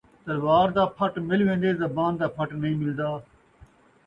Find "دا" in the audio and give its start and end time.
0.77-0.85, 2.19-2.27